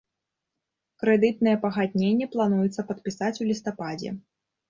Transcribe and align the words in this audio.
Крэдытнае 1.03 1.53
пагадненне 1.65 2.29
плануецца 2.33 2.81
падпісаць 2.89 3.31
у 3.45 3.47
лістападзе. 3.53 4.09